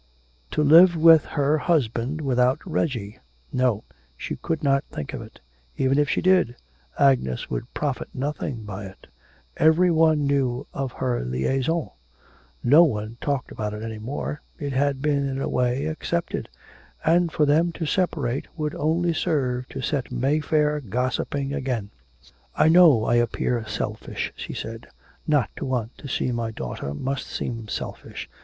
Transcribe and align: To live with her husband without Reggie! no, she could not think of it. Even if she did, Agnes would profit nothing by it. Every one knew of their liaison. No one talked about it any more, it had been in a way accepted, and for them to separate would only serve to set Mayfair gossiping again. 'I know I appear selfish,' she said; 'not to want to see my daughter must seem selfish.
To 0.49 0.63
live 0.63 0.95
with 0.95 1.25
her 1.25 1.59
husband 1.59 2.21
without 2.21 2.59
Reggie! 2.65 3.19
no, 3.53 3.83
she 4.17 4.35
could 4.35 4.63
not 4.63 4.83
think 4.85 5.13
of 5.13 5.21
it. 5.21 5.39
Even 5.77 5.99
if 5.99 6.09
she 6.09 6.23
did, 6.23 6.55
Agnes 6.97 7.51
would 7.51 7.71
profit 7.75 8.09
nothing 8.11 8.63
by 8.63 8.85
it. 8.85 9.05
Every 9.57 9.91
one 9.91 10.25
knew 10.25 10.65
of 10.73 10.95
their 10.99 11.23
liaison. 11.23 11.91
No 12.63 12.83
one 12.83 13.17
talked 13.21 13.51
about 13.51 13.75
it 13.75 13.83
any 13.83 13.99
more, 13.99 14.41
it 14.57 14.73
had 14.73 15.03
been 15.03 15.29
in 15.29 15.39
a 15.39 15.47
way 15.47 15.85
accepted, 15.85 16.49
and 17.05 17.31
for 17.31 17.45
them 17.45 17.71
to 17.73 17.85
separate 17.85 18.47
would 18.57 18.73
only 18.73 19.13
serve 19.13 19.69
to 19.69 19.81
set 19.81 20.11
Mayfair 20.11 20.79
gossiping 20.81 21.53
again. 21.53 21.91
'I 22.55 22.69
know 22.69 23.03
I 23.05 23.17
appear 23.17 23.63
selfish,' 23.67 24.33
she 24.35 24.55
said; 24.55 24.87
'not 25.27 25.51
to 25.57 25.65
want 25.65 25.95
to 25.99 26.07
see 26.07 26.31
my 26.31 26.49
daughter 26.49 26.95
must 26.95 27.27
seem 27.27 27.67
selfish. 27.67 28.27